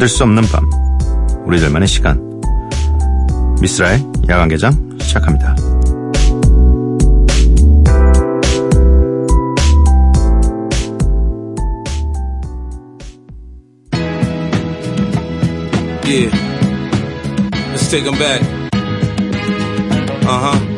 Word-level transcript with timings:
잠들 0.00 0.08
수 0.08 0.22
없는 0.22 0.42
밤 0.44 0.64
우리들만의 1.44 1.86
시간 1.86 2.40
미스라의 3.60 4.02
야간개장 4.30 4.96
시작합니다. 4.98 5.54
Yeah. 16.02 16.30
Let's 17.70 17.90
take 17.90 18.04
them 18.04 18.16
back. 18.16 18.42
Uh 20.24 20.54
huh. 20.54 20.69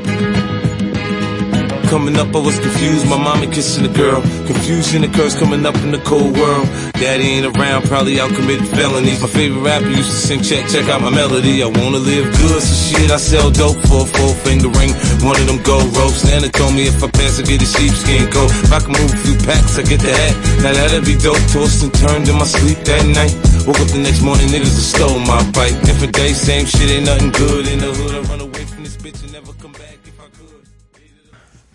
Coming 1.93 2.17
up, 2.17 2.33
I 2.35 2.41
was 2.41 2.59
confused. 2.59 3.05
My 3.05 3.21
mama 3.21 3.45
kissing 3.53 3.85
a 3.85 3.93
girl. 3.93 4.23
Confusion 4.49 5.05
occurs 5.05 5.37
coming 5.37 5.61
up 5.67 5.77
in 5.85 5.93
the 5.93 6.01
cold 6.09 6.33
world. 6.33 6.65
Daddy 6.97 7.37
ain't 7.37 7.45
around, 7.45 7.85
probably 7.85 8.17
out 8.19 8.33
committed 8.33 8.67
felonies. 8.69 9.21
My 9.21 9.29
favorite 9.29 9.61
rapper 9.61 9.93
used 9.93 10.09
to 10.09 10.17
sing, 10.17 10.41
check, 10.41 10.65
check 10.73 10.89
out 10.89 11.03
my 11.03 11.11
melody. 11.11 11.63
I 11.63 11.67
wanna 11.69 12.01
live 12.01 12.33
good, 12.33 12.63
so 12.65 12.97
shit, 12.97 13.11
I 13.11 13.19
sell 13.21 13.51
dope 13.51 13.77
for 13.85 14.05
a 14.05 14.09
four 14.09 14.33
finger 14.41 14.73
ring. 14.73 14.97
One 15.21 15.37
of 15.37 15.45
them 15.45 15.61
gold 15.61 15.93
ropes. 15.93 16.25
Nana 16.25 16.49
told 16.49 16.73
me 16.73 16.89
if 16.89 16.97
I 17.05 17.13
pass, 17.13 17.37
I 17.39 17.43
get 17.45 17.61
a 17.61 17.69
sheepskin 17.69 18.25
coat. 18.33 18.49
If 18.49 18.73
I 18.73 18.81
can 18.81 18.97
move 18.97 19.13
a 19.13 19.21
few 19.29 19.37
packs, 19.45 19.77
I 19.77 19.85
get 19.85 20.01
the 20.01 20.17
hat. 20.17 20.65
Now 20.65 20.73
that'd 20.73 21.05
be 21.05 21.21
dope. 21.21 21.45
Tossed 21.53 21.85
and 21.85 21.93
turned 21.93 22.25
in 22.25 22.41
my 22.41 22.49
sleep 22.49 22.81
that 22.89 23.05
night. 23.05 23.37
Woke 23.69 23.85
up 23.85 23.93
the 23.93 24.01
next 24.01 24.25
morning, 24.25 24.49
niggas 24.49 24.81
stole 24.81 25.21
my 25.29 25.45
bike. 25.53 25.77
Different 25.85 26.17
day, 26.17 26.33
same 26.33 26.65
shit, 26.65 26.89
ain't 26.89 27.05
nothing 27.05 27.37
good 27.37 27.69
in 27.69 27.85
the 27.85 27.93
hood. 27.93 28.17
I 28.17 28.21
run 28.33 28.41
away 28.41 28.52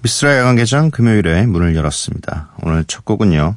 미스라 0.04 0.38
야간개장 0.38 0.92
금요일에 0.92 1.48
문을 1.48 1.76
열었습니다. 1.76 2.52
오늘 2.62 2.86
첫 2.86 3.04
곡은요. 3.04 3.56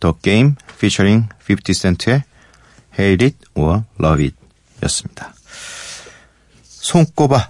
The 0.00 0.14
Game 0.20 0.54
featuring 0.72 1.28
50 1.48 1.74
Cent의 1.74 2.24
Hate 2.98 3.26
It 3.26 3.36
or 3.54 3.84
Love 4.00 4.24
It 4.24 4.36
였습니다. 4.82 5.32
손꼽아 6.62 7.48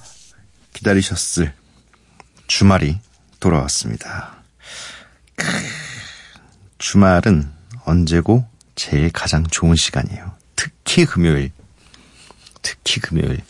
기다리셨을 0.74 1.52
주말이 2.46 2.98
돌아왔습니다. 3.40 4.36
크, 5.34 5.46
주말은 6.78 7.50
언제고 7.84 8.46
제일 8.74 9.10
가장 9.10 9.44
좋은 9.46 9.76
시간이에요. 9.76 10.34
특히 10.54 11.06
금요일. 11.06 11.50
특히 12.60 13.00
금요일. 13.00 13.40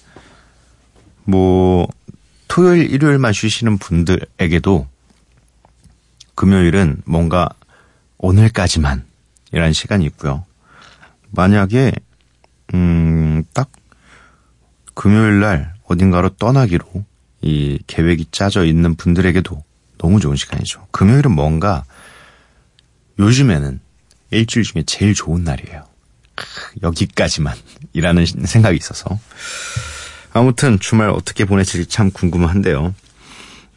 뭐, 1.25 1.89
토요일, 2.48 2.91
일요일만 2.91 3.33
쉬시는 3.33 3.78
분들에게도 3.78 4.86
금요일은 6.34 7.02
뭔가 7.05 7.48
오늘까지만 8.19 9.05
이라는 9.52 9.72
시간이 9.72 10.05
있고요. 10.06 10.44
만약에, 11.30 11.92
음, 12.74 13.44
딱 13.52 13.70
금요일 14.94 15.41
날 15.41 15.74
어딘가로 15.84 16.30
떠나기로 16.30 16.84
이 17.42 17.78
계획이 17.86 18.28
짜져 18.30 18.64
있는 18.64 18.94
분들에게도 18.97 19.62
너무 19.98 20.20
좋은 20.20 20.36
시간이죠. 20.36 20.89
금요일은 20.91 21.30
뭔가 21.33 21.84
요즘에는 23.19 23.80
일주일 24.30 24.64
중에 24.64 24.83
제일 24.84 25.14
좋은 25.14 25.44
날이에요. 25.44 25.84
크, 26.34 26.44
여기까지만 26.83 27.56
이라는 27.92 28.27
생각이 28.27 28.77
있어서 28.77 29.19
아무튼 30.36 30.79
주말 30.79 31.08
어떻게 31.08 31.47
보내실지 31.47 31.89
참 31.89 32.11
궁금한데요. 32.11 32.95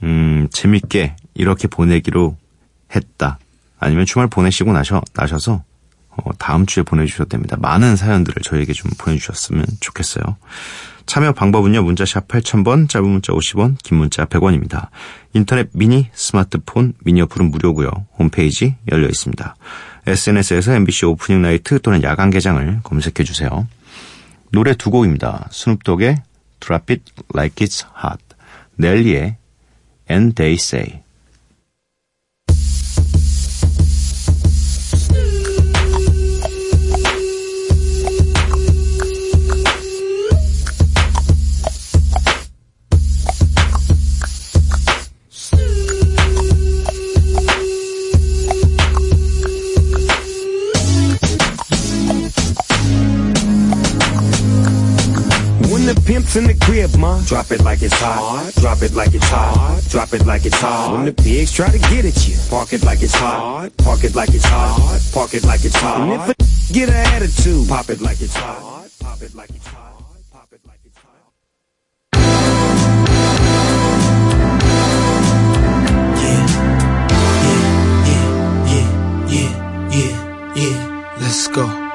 음, 0.03 0.47
재밌게 0.51 1.15
이렇게 1.33 1.69
보내기로 1.69 2.35
했다. 2.93 3.39
아니면 3.79 4.05
주말 4.05 4.27
보내시고 4.27 4.73
나셔, 4.73 5.01
나셔서 5.13 5.63
어, 6.09 6.31
다음 6.37 6.65
주에 6.65 6.83
보내주셔도 6.83 7.29
됩니다. 7.29 7.55
많은 7.59 7.95
사연들을 7.95 8.41
저에게 8.43 8.73
좀 8.73 8.91
보내주셨으면 8.97 9.65
좋겠어요. 9.79 10.23
참여 11.05 11.31
방법은요. 11.31 11.81
문자샵 11.81 12.27
8000번, 12.27 12.89
짧은 12.89 13.09
문자 13.09 13.31
50원, 13.31 13.77
긴 13.81 13.97
문자 13.97 14.25
100원입니다. 14.25 14.89
인터넷 15.33 15.69
미니, 15.73 16.09
스마트폰, 16.13 16.93
미니 17.05 17.21
어플은 17.21 17.51
무료고요. 17.51 17.89
홈페이지 18.17 18.75
열려 18.91 19.07
있습니다. 19.07 19.55
SNS에서 20.07 20.73
MBC 20.73 21.05
오프닝 21.05 21.41
나이트 21.41 21.79
또는 21.81 22.03
야간 22.03 22.29
개장을 22.29 22.81
검색해 22.83 23.23
주세요. 23.23 23.65
노래 24.51 24.75
두 24.75 24.91
곡입니다. 24.91 25.47
스눕독의 25.51 26.17
Drop 26.60 26.90
It 26.90 27.02
Like 27.32 27.60
It's 27.62 27.84
Hot, 28.02 28.20
넬리의 28.78 29.36
And 30.08 30.34
They 30.34 30.56
Say. 30.56 31.02
When 56.35 56.47
in 56.47 56.55
the 56.55 56.65
crib, 56.65 56.95
ma, 56.95 57.19
drop 57.25 57.49
it 57.49 57.63
like 57.63 57.81
it's 57.81 57.99
hot. 57.99 58.53
Drop 58.57 58.83
it 58.83 58.93
like 58.93 59.15
it's 59.15 59.27
hot. 59.29 59.81
Drop 59.89 60.13
it 60.13 60.27
like 60.27 60.45
it's 60.45 60.61
hot. 60.61 60.93
When 60.93 61.05
the 61.05 61.11
pigs 61.11 61.51
try 61.51 61.71
to 61.71 61.79
get 61.79 62.05
at 62.05 62.27
you, 62.27 62.37
park 62.51 62.71
it 62.71 62.83
like 62.83 63.01
it's 63.01 63.15
hot. 63.15 63.75
Park 63.77 64.03
it 64.03 64.13
like 64.13 64.29
it's 64.29 64.45
hot. 64.45 65.01
Park 65.11 65.33
it 65.33 65.43
like 65.43 65.65
it's 65.65 65.75
hot. 65.75 66.01
And 66.01 66.11
if 66.13 66.29
a 66.29 66.35
get 66.73 66.89
an 66.89 66.95
attitude, 66.95 67.67
pop 67.67 67.89
it 67.89 67.99
like 67.99 68.21
it's 68.21 68.35
hot. 68.35 68.87
Pop 68.99 69.21
it 69.23 69.33
like 69.33 69.49
it's 69.49 69.65
hot. 69.65 70.03
Pop 70.31 70.53
it 70.53 70.61
like 70.67 70.79
it's 70.85 70.97
hot. 70.99 71.33
Yeah, 76.21 76.45
yeah, 77.49 78.85
yeah, 79.27 79.49
yeah, 79.89 80.53
yeah. 80.55 81.17
Let's 81.19 81.47
go. 81.47 81.88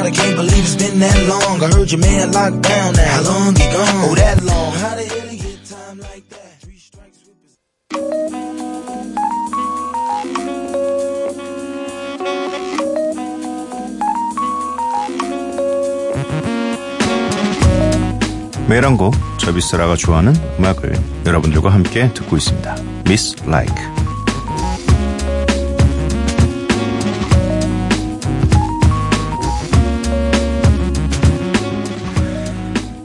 About 0.00 0.12
it, 0.12 0.14
can't 0.16 0.36
believe 0.36 0.64
it's 0.64 0.76
been 0.76 0.98
that 1.00 1.28
long. 1.28 1.62
I 1.62 1.68
heard 1.74 1.90
your 1.90 2.00
man 2.00 2.32
locked 2.32 2.62
down 2.62 2.94
now. 2.94 3.04
How 3.04 3.22
long 3.22 3.54
he 3.56 3.64
gone? 3.64 4.10
Oh, 4.10 4.14
that 4.16 4.42
long. 4.42 4.72
How 4.72 4.94
the 4.96 5.04
hell 5.04 5.28
he 5.28 5.36
get 5.38 5.64
time 5.66 5.98
like 5.98 6.28
that? 6.30 6.60
Three 6.60 6.78
strikes 6.78 7.18
with 7.26 7.36
his- 7.44 8.70
매일 18.68 18.84
한 18.86 18.96
곡, 18.96 19.14
저 19.38 19.52
미스라가 19.52 19.96
좋아하는 19.96 20.34
음악을 20.58 20.96
여러분들과 21.26 21.70
함께 21.72 22.12
듣고 22.14 22.36
있습니다. 22.36 22.76
Miss 23.06 23.34
Like. 23.46 23.74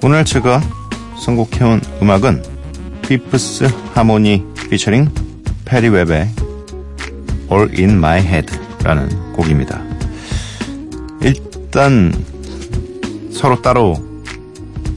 오늘 0.06 0.24
제가 0.24 0.62
선곡해온 1.18 1.82
음악은 2.00 2.44
Fifth 3.02 3.64
Harmony 3.96 4.46
피처링 4.70 5.10
Fetty 5.66 5.90
Wap의 5.90 6.30
All 7.52 7.72
in 7.76 7.90
My 7.98 8.20
Head 8.20 8.56
라는 8.84 9.34
곡입니다. 9.34 9.82
일단 11.22 12.14
서로 13.32 13.60
따로 13.64 13.96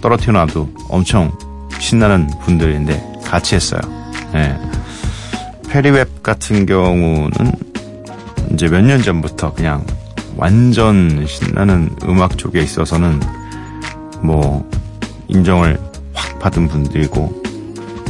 떨어뜨려 0.02 0.44
놔도 0.44 0.68
엄청 0.90 1.32
신나는 1.80 2.28
분들인데 2.42 3.02
같이 3.24 3.54
했어요. 3.54 3.80
예. 4.34 4.58
Fetty 5.70 6.03
Wap 6.03 6.22
같은 6.22 6.66
경우는 6.66 7.30
이제 8.52 8.68
몇 8.68 8.82
년 8.82 9.00
전부터 9.02 9.54
그냥 9.54 9.86
완전 10.36 11.24
신나는 11.26 11.96
음악 12.04 12.36
쪽에 12.36 12.60
있어서는 12.60 13.20
뭐 14.20 14.68
인정을 15.28 15.78
확 16.14 16.38
받은 16.38 16.68
분들이고 16.68 17.42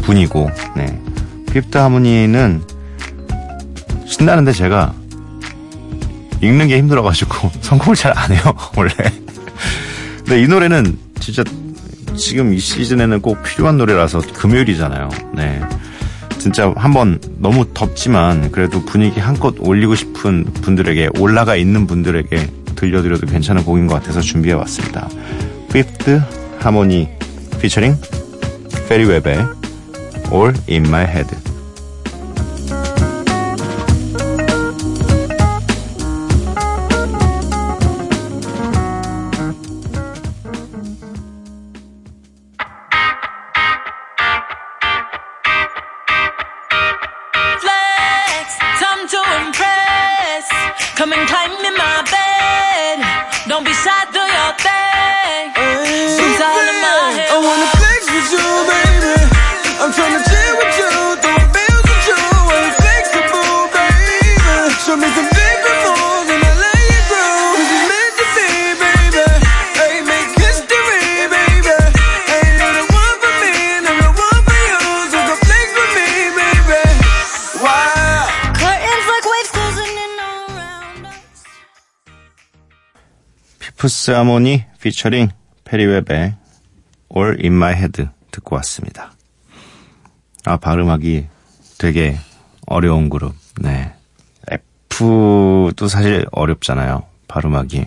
분이고 0.03 0.51
네. 0.77 1.01
피프트 1.53 1.77
하모니는 1.79 2.63
신나는데 4.07 4.53
제가 4.53 4.95
읽는 6.41 6.69
게 6.69 6.79
힘들어가지고 6.79 7.51
선곡을 7.61 7.95
잘 7.97 8.13
안 8.17 8.33
해요 8.33 8.43
원래. 8.77 8.93
근데 10.19 10.43
이 10.43 10.47
노래는 10.47 10.99
진짜 11.21 11.43
지금 12.17 12.53
이 12.53 12.59
시즌에는 12.59 13.21
꼭 13.21 13.43
필요한 13.43 13.77
노래라서 13.77 14.21
금요일이잖아요. 14.21 15.09
네. 15.35 15.61
진짜 16.39 16.73
한번 16.77 17.19
너무 17.39 17.67
덥지만 17.75 18.51
그래도 18.53 18.85
분위기 18.85 19.21
한껏 19.21 19.55
올리고 19.59 19.95
싶은 19.95 20.45
분들에게 20.45 21.11
올라가 21.19 21.57
있는 21.57 21.87
분들에게 21.87 22.51
들려드려도 22.77 23.27
괜찮은 23.27 23.65
곡인 23.65 23.89
것 23.89 23.95
같아서 23.95 24.21
준비해 24.21 24.55
왔습니다. 24.55 25.09
Fifth 26.59 26.65
Harmony 26.65 27.09
featuring 27.59 27.97
페리 28.89 29.05
웹의 29.05 29.37
All 30.33 30.55
in 30.69 30.83
My 30.89 31.05
Head. 31.05 31.48
피프스 83.89 84.11
하모니 84.11 84.65
피처링 84.83 85.31
페리 85.65 85.87
웹의 85.87 86.35
All 87.17 87.39
in 87.41 87.55
My 87.55 87.73
Head 87.73 88.07
듣고 88.31 88.57
왔습니다. 88.57 89.13
아, 90.45 90.59
발음하기 90.59 91.27
되게 91.79 92.19
어려운 92.67 93.09
그룹. 93.09 93.35
네. 93.61 93.95
F도 94.51 95.89
사실 95.89 96.27
어렵잖아요. 96.33 97.05
발음하기. 97.29 97.87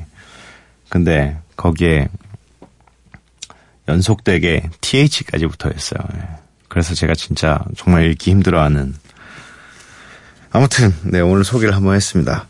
근데 0.89 1.39
거기에 1.56 2.09
연속되게 3.88 4.69
TH까지 4.81 5.45
붙어 5.45 5.69
있어요. 5.69 6.00
네. 6.15 6.27
그래서 6.68 6.95
제가 6.95 7.13
진짜 7.13 7.63
정말 7.77 8.09
읽기 8.09 8.31
힘들어하는 8.31 8.95
아무튼 10.51 10.94
네 11.03 11.19
오늘 11.19 11.44
소개를 11.44 11.75
한번 11.75 11.95
했습니다. 11.95 12.48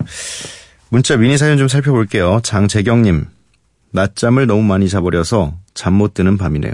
문자 0.88 1.16
미니 1.16 1.38
사연 1.38 1.58
좀 1.58 1.70
살펴볼게요. 1.70 2.42
장재경님, 2.44 3.26
낮잠을 3.92 4.48
너무 4.48 4.64
많이 4.64 4.90
자버려서 4.90 5.54
잠 5.74 5.94
못 5.94 6.14
드는 6.14 6.38
밤이네요. 6.38 6.74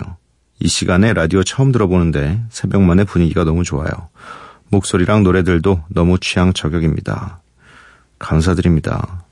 이 0.60 0.68
시간에 0.68 1.14
라디오 1.14 1.44
처음 1.44 1.72
들어보는데 1.72 2.44
새벽만의 2.50 3.06
분위기가 3.06 3.44
너무 3.44 3.64
좋아요. 3.64 3.90
목소리랑 4.69 5.24
노래들도 5.24 5.84
너무 5.90 6.19
취향 6.19 6.54
저격입니다. 6.54 7.42
감사드립니다. 8.19 9.24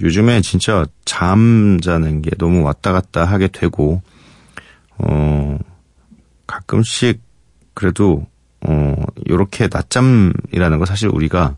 요즘에 0.00 0.40
진짜 0.40 0.86
잠 1.04 1.78
자는 1.82 2.22
게 2.22 2.30
너무 2.38 2.62
왔다 2.62 2.92
갔다 2.92 3.24
하게 3.24 3.48
되고, 3.48 4.02
어, 4.98 5.58
가끔씩 6.46 7.20
그래도, 7.74 8.26
어, 8.60 8.94
요렇게 9.28 9.68
낮잠이라는 9.72 10.78
거 10.78 10.84
사실 10.84 11.08
우리가 11.08 11.56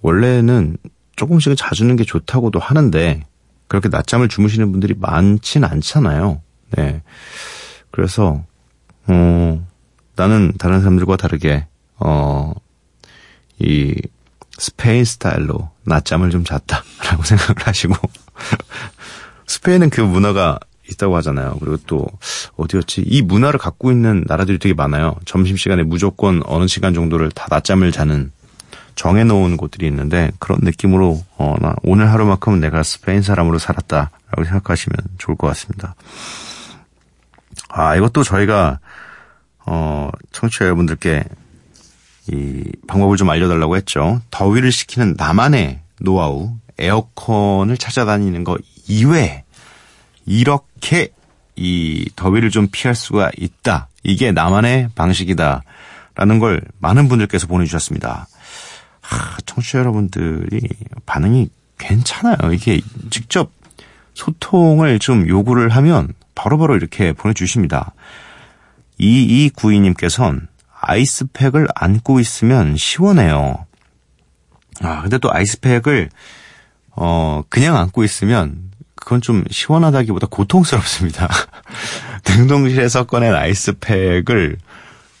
원래는 0.00 0.76
조금씩은 1.16 1.56
자주는 1.56 1.94
게 1.96 2.04
좋다고도 2.04 2.58
하는데 2.58 3.24
그렇게 3.72 3.88
낮잠을 3.88 4.28
주무시는 4.28 4.70
분들이 4.70 4.94
많진 4.98 5.64
않잖아요. 5.64 6.42
네. 6.76 7.02
그래서 7.90 8.44
어 9.06 9.66
나는 10.14 10.52
다른 10.58 10.80
사람들과 10.80 11.16
다르게 11.16 11.66
어 11.98 12.52
이 13.62 13.94
스페인 14.58 15.04
스타일로 15.04 15.70
낮잠을 15.84 16.30
좀 16.30 16.44
잤다라고 16.44 17.22
생각을 17.24 17.66
하시고 17.66 17.94
스페인은 19.46 19.90
그 19.90 20.00
문화가 20.00 20.58
있다고 20.90 21.16
하잖아요. 21.16 21.56
그리고 21.60 21.76
또 21.86 22.06
어디였지? 22.56 23.04
이 23.06 23.22
문화를 23.22 23.58
갖고 23.58 23.92
있는 23.92 24.24
나라들이 24.26 24.58
되게 24.58 24.74
많아요. 24.74 25.16
점심 25.24 25.56
시간에 25.56 25.84
무조건 25.84 26.42
어느 26.44 26.66
시간 26.66 26.92
정도를 26.92 27.30
다 27.30 27.46
낮잠을 27.48 27.92
자는 27.92 28.32
정해놓은 28.94 29.56
곳들이 29.56 29.86
있는데 29.86 30.30
그런 30.38 30.60
느낌으로 30.62 31.22
어, 31.36 31.54
나 31.60 31.74
오늘 31.82 32.10
하루만큼은 32.10 32.60
내가 32.60 32.82
스페인 32.82 33.22
사람으로 33.22 33.58
살았다라고 33.58 34.44
생각하시면 34.44 34.96
좋을 35.18 35.36
것 35.36 35.46
같습니다. 35.48 35.94
아 37.68 37.96
이것도 37.96 38.22
저희가 38.22 38.80
어, 39.64 40.10
청취자 40.32 40.66
여러분들께 40.66 41.24
이 42.28 42.64
방법을 42.86 43.16
좀 43.16 43.30
알려달라고 43.30 43.76
했죠. 43.76 44.20
더위를 44.30 44.70
식히는 44.70 45.14
나만의 45.16 45.80
노하우, 46.00 46.52
에어컨을 46.78 47.76
찾아다니는 47.76 48.44
거 48.44 48.58
이외에 48.88 49.44
이렇게 50.26 51.08
이 51.56 52.08
더위를 52.16 52.50
좀 52.50 52.68
피할 52.70 52.94
수가 52.94 53.30
있다. 53.36 53.88
이게 54.02 54.32
나만의 54.32 54.90
방식이다. 54.94 55.62
라는 56.14 56.38
걸 56.38 56.62
많은 56.78 57.08
분들께서 57.08 57.46
보내주셨습니다. 57.46 58.26
하, 59.12 59.36
청취자 59.46 59.78
여러분들이 59.78 60.60
반응이 61.06 61.48
괜찮아요. 61.78 62.52
이게 62.52 62.80
직접 63.10 63.50
소통을 64.14 64.98
좀 64.98 65.28
요구를 65.28 65.70
하면 65.70 66.12
바로바로 66.34 66.76
이렇게 66.76 67.12
보내주십니다. 67.12 67.94
2292님께서는 69.00 70.46
아이스팩을 70.80 71.68
안고 71.74 72.20
있으면 72.20 72.76
시원해요. 72.76 73.66
아, 74.80 75.02
근데 75.02 75.18
또 75.18 75.32
아이스팩을, 75.32 76.10
어, 76.92 77.42
그냥 77.48 77.76
안고 77.76 78.04
있으면 78.04 78.70
그건 78.94 79.20
좀 79.20 79.44
시원하다기보다 79.50 80.28
고통스럽습니다. 80.30 81.28
냉동실에서 82.28 83.04
꺼낸 83.04 83.34
아이스팩을 83.34 84.58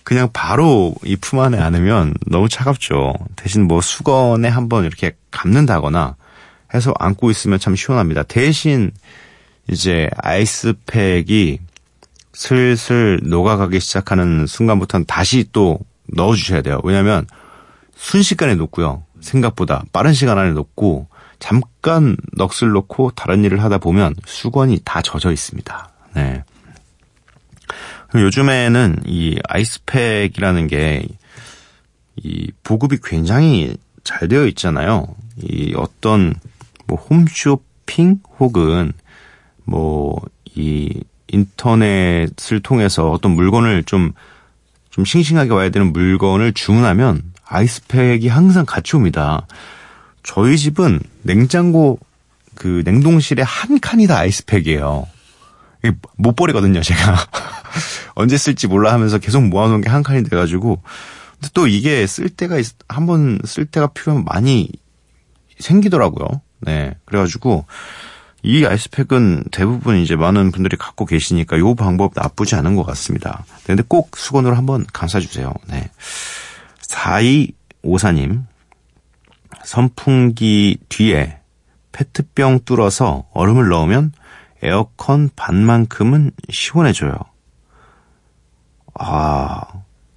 그냥 0.04 0.28
바로 0.32 0.94
이 1.04 1.16
품 1.16 1.40
안에 1.40 1.58
안으면 1.58 2.14
너무 2.26 2.48
차갑죠. 2.48 3.14
대신 3.36 3.66
뭐 3.68 3.80
수건에 3.80 4.48
한번 4.48 4.84
이렇게 4.84 5.12
감는다거나 5.30 6.16
해서 6.74 6.92
안고 6.98 7.30
있으면 7.30 7.58
참 7.58 7.76
시원합니다. 7.76 8.22
대신 8.24 8.90
이제 9.70 10.08
아이스팩이 10.16 11.60
슬슬 12.32 13.20
녹아가기 13.22 13.78
시작하는 13.78 14.46
순간부터는 14.46 15.06
다시 15.06 15.46
또 15.52 15.78
넣어주셔야 16.08 16.62
돼요. 16.62 16.80
왜냐하면 16.82 17.26
순식간에 17.94 18.54
녹고요. 18.54 19.04
생각보다 19.20 19.84
빠른 19.92 20.12
시간 20.14 20.38
안에 20.38 20.50
녹고 20.52 21.06
잠깐 21.38 22.16
넋을 22.36 22.72
놓고 22.72 23.12
다른 23.12 23.44
일을 23.44 23.62
하다 23.62 23.78
보면 23.78 24.14
수건이 24.24 24.80
다 24.84 25.02
젖어 25.02 25.30
있습니다. 25.30 25.90
네. 26.14 26.42
요즘에는 28.14 29.02
이 29.06 29.38
아이스팩이라는 29.48 30.66
게 30.68 31.06
이 32.16 32.50
보급이 32.62 32.98
굉장히 33.02 33.74
잘 34.04 34.28
되어 34.28 34.46
있잖아요. 34.48 35.06
이 35.42 35.72
어떤 35.76 36.34
뭐 36.86 36.98
홈쇼핑 36.98 38.20
혹은 38.38 38.92
뭐 39.64 40.20
이 40.54 41.02
인터넷을 41.28 42.60
통해서 42.62 43.10
어떤 43.10 43.32
물건을 43.32 43.84
좀, 43.84 44.12
좀 44.90 45.04
싱싱하게 45.04 45.50
와야 45.50 45.70
되는 45.70 45.92
물건을 45.92 46.52
주문하면 46.52 47.22
아이스팩이 47.46 48.28
항상 48.28 48.66
같이 48.66 48.96
옵니다. 48.96 49.46
저희 50.22 50.58
집은 50.58 51.00
냉장고, 51.22 51.98
그 52.54 52.82
냉동실에 52.84 53.42
한 53.42 53.80
칸이 53.80 54.06
다 54.06 54.18
아이스팩이에요. 54.18 55.06
못 56.16 56.36
버리거든요, 56.36 56.82
제가. 56.82 57.16
언제 58.14 58.36
쓸지 58.36 58.66
몰라 58.66 58.92
하면서 58.92 59.18
계속 59.18 59.42
모아놓은 59.46 59.80
게 59.80 59.90
한 59.90 60.02
칸이 60.02 60.22
돼가지고. 60.24 60.82
근데 61.40 61.48
또 61.54 61.66
이게 61.66 62.06
쓸 62.06 62.28
때가, 62.28 62.56
한 62.88 63.06
번 63.06 63.38
쓸 63.44 63.64
때가 63.66 63.88
필요하면 63.88 64.24
많이 64.24 64.68
생기더라고요. 65.58 66.40
네. 66.60 66.94
그래가지고, 67.04 67.66
이 68.44 68.64
아이스팩은 68.64 69.44
대부분 69.52 69.98
이제 69.98 70.16
많은 70.16 70.50
분들이 70.50 70.76
갖고 70.76 71.04
계시니까 71.06 71.58
요 71.58 71.74
방법 71.74 72.12
나쁘지 72.14 72.54
않은 72.56 72.74
것 72.74 72.84
같습니다. 72.84 73.44
근데 73.64 73.82
꼭 73.86 74.16
수건으로 74.16 74.56
한번 74.56 74.84
감싸주세요. 74.92 75.52
네. 75.68 75.90
4254님, 76.88 78.44
선풍기 79.64 80.78
뒤에 80.88 81.38
페트병 81.92 82.60
뚫어서 82.64 83.26
얼음을 83.32 83.68
넣으면 83.68 84.12
에어컨 84.62 85.30
반만큼은 85.36 86.32
시원해져요. 86.50 87.12
아, 88.94 89.60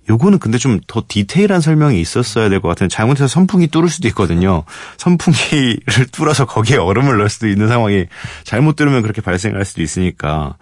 요거는 0.09 0.37
근데 0.39 0.57
좀 0.59 0.79
더 0.87 1.03
디테일한 1.07 1.61
설명이 1.61 1.99
있었어야 1.99 2.49
될 2.49 2.59
것 2.61 2.67
같은데 2.69 2.93
잘못해서 2.93 3.27
선풍기 3.27 3.67
뚫을 3.67 3.89
수도 3.89 4.07
있거든요. 4.09 4.63
선풍기를 4.97 6.07
뚫어서 6.11 6.45
거기에 6.45 6.77
얼음을 6.77 7.17
넣을 7.17 7.29
수도 7.29 7.47
있는 7.47 7.67
상황이 7.67 8.05
잘못 8.43 8.75
뚫으면 8.75 9.01
그렇게 9.01 9.21
발생할 9.21 9.65
수도 9.65 9.81
있으니까 9.81 10.57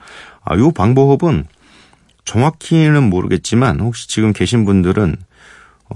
아, 0.45 0.55
요 0.57 0.71
방법은 0.71 1.45
정확히는 2.25 3.03
모르겠지만 3.09 3.79
혹시 3.81 4.07
지금 4.07 4.31
계신 4.31 4.63
분들은 4.65 5.17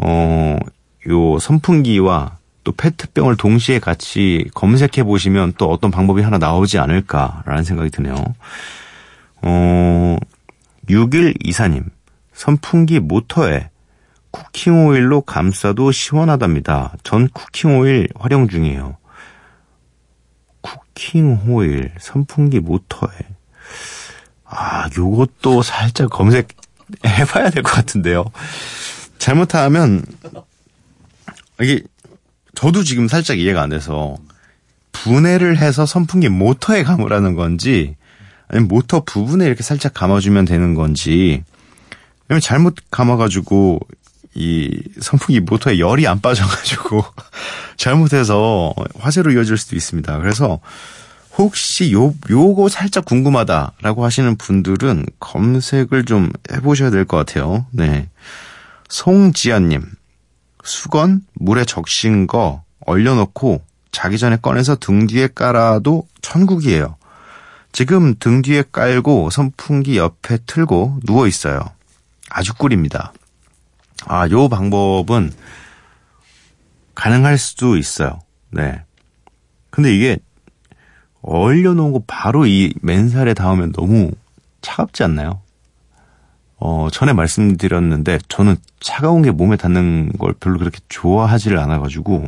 어, 0.04 0.58
요 1.10 1.40
선풍기와 1.40 2.38
또 2.66 2.74
페트병을 2.74 3.38
동시에 3.38 3.80
같이 3.80 4.46
검색해 4.54 5.04
보시면 5.04 5.54
또 5.58 5.70
어떤 5.72 5.90
방법이 5.90 6.22
하나 6.22 6.38
나오지 6.38 6.80
않을까라는 6.80 7.64
생각이 7.64 7.90
드네요. 7.92 8.14
어, 9.42 10.18
6124님. 10.90 11.86
선풍기 12.38 13.00
모터에 13.00 13.72
쿠킹 14.30 14.86
오일로 14.86 15.22
감싸도 15.22 15.92
시원하답니다. 15.92 16.94
전 17.04 17.28
쿠킹 17.30 17.80
오일 17.80 18.10
활용 18.16 18.48
중이에요. 18.48 18.96
쿠킹 20.62 21.50
오일, 21.50 21.92
선풍기 22.00 22.60
모터에. 22.60 23.10
아, 24.46 24.88
요것도 24.96 25.64
살짝 25.64 26.12
검색해봐야 26.12 27.50
될 27.50 27.64
것 27.64 27.72
같은데요. 27.72 28.26
잘못하면, 29.18 30.06
이게, 31.60 31.82
저도 32.54 32.84
지금 32.84 33.08
살짝 33.08 33.40
이해가 33.40 33.64
안 33.64 33.70
돼서, 33.70 34.16
분해를 34.92 35.58
해서 35.58 35.88
선풍기 35.88 36.30
모터에 36.30 36.84
감으라는 36.84 37.34
건지, 37.34 37.96
아니면 38.48 38.68
모터 38.68 39.04
부분에 39.06 39.46
이렇게 39.48 39.64
살짝 39.64 39.96
감아주면 39.96 40.46
되는 40.46 40.76
건지, 40.76 41.44
왜냐면 42.30 42.42
잘못 42.42 42.76
감아가지고 42.92 43.80
이 44.36 44.84
선풍기 45.02 45.40
모터에 45.40 45.80
열이 45.80 46.06
안 46.08 46.22
빠져가지고 46.22 47.04
잘못해서 47.78 48.74
화재로 49.00 49.32
이어질 49.32 49.58
수도 49.58 49.76
있습니다. 49.76 50.18
그래서 50.20 50.60
혹시 51.38 51.92
요, 51.94 52.14
요거 52.30 52.70
살짝 52.70 53.06
궁금하다라고 53.06 54.04
하시는 54.04 54.36
분들은 54.36 55.06
검색을 55.20 56.06
좀 56.06 56.32
해보셔야 56.52 56.90
될 56.90 57.06
것 57.06 57.18
같아요. 57.18 57.66
네. 57.72 58.10
송지연님, 58.90 59.84
수건 60.64 61.22
물에 61.34 61.66
적신 61.66 62.28
거 62.28 62.64
얼려놓고 62.86 63.62
자기 63.92 64.18
전에 64.18 64.38
꺼내서 64.38 64.76
등 64.76 65.08
뒤에 65.08 65.30
깔아도 65.34 66.08
천국이에요. 66.22 66.96
지금 67.72 68.16
등 68.20 68.42
뒤에 68.42 68.64
깔고 68.72 69.30
선풍기 69.30 69.98
옆에 69.98 70.40
틀고 70.46 71.00
누워 71.06 71.28
있어요. 71.28 71.60
아주 72.30 72.54
꿀입니다. 72.54 73.14
아, 74.06 74.28
요 74.30 74.48
방법은 74.50 75.32
가능할 76.96 77.38
수도 77.38 77.78
있어요. 77.78 78.20
네. 78.52 78.84
근데 79.70 79.94
이게 79.96 80.18
얼려놓은 81.22 81.92
거 81.92 82.02
바로 82.08 82.46
이 82.46 82.74
맨살에 82.82 83.34
닿으면 83.34 83.72
너무 83.72 84.12
차갑지 84.62 85.04
않나요? 85.04 85.42
어, 86.60 86.88
전에 86.92 87.14
말씀드렸는데 87.14 88.20
저는 88.28 88.56
차가운 88.80 89.22
게 89.22 89.32
몸에 89.32 89.58
닿는 89.58 90.14
걸 90.18 90.34
별로 90.34 90.58
그렇게 90.58 90.80
좋아하지를 90.90 91.60
않아가지고 91.60 92.26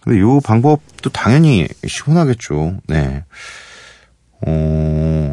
근데 0.00 0.20
요 0.20 0.40
방법도 0.40 1.10
당연히 1.10 1.66
시원하겠죠. 1.84 2.78
네. 2.86 3.24
어, 4.46 5.32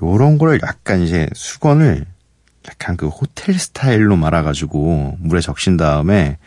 요런 0.00 0.38
걸 0.38 0.60
약간 0.62 1.00
이제 1.00 1.28
수건을 1.34 2.06
약간 2.68 2.96
그 2.96 3.08
호텔 3.08 3.58
스타일로 3.58 4.16
말아가지고 4.16 5.16
물에 5.20 5.40
적신 5.40 5.76
다음에 5.76 6.38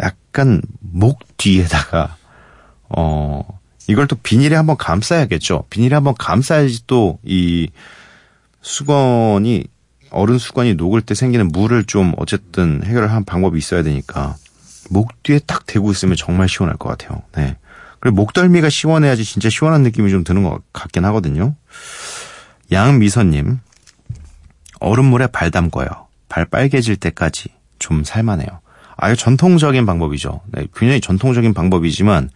약간 0.00 0.62
목 0.80 1.36
뒤에다가 1.36 2.16
어 2.88 3.60
이걸 3.88 4.06
또 4.06 4.16
비닐에 4.16 4.54
한번 4.56 4.76
감싸야겠죠. 4.76 5.64
비닐에 5.70 5.94
한번 5.94 6.14
감싸야지 6.14 6.86
또 6.86 7.18
이 7.24 7.68
수건이 8.62 9.64
어른 10.10 10.38
수건이 10.38 10.74
녹을 10.74 11.02
때 11.02 11.14
생기는 11.14 11.48
물을 11.48 11.84
좀 11.84 12.12
어쨌든 12.16 12.82
해결을 12.84 13.10
한 13.10 13.24
방법이 13.24 13.58
있어야 13.58 13.82
되니까 13.82 14.36
목 14.90 15.22
뒤에 15.22 15.40
딱 15.46 15.66
대고 15.66 15.90
있으면 15.90 16.16
정말 16.16 16.48
시원할 16.48 16.76
것 16.76 16.88
같아요. 16.88 17.22
네. 17.36 17.56
그리고 18.00 18.16
목덜미가 18.16 18.68
시원해야지 18.68 19.24
진짜 19.24 19.48
시원한 19.48 19.82
느낌이 19.82 20.10
좀 20.10 20.24
드는 20.24 20.42
것 20.42 20.60
같긴 20.72 21.04
하거든요. 21.06 21.54
양미선님, 22.70 23.58
얼음물에 24.82 25.28
발 25.28 25.50
담궈요. 25.50 25.88
발 26.28 26.44
빨개질 26.44 26.96
때까지 26.96 27.48
좀 27.78 28.04
살만해요. 28.04 28.60
아유 28.96 29.16
전통적인 29.16 29.86
방법이죠. 29.86 30.40
네, 30.52 30.66
굉장히 30.74 31.00
전통적인 31.00 31.54
방법이지만 31.54 32.30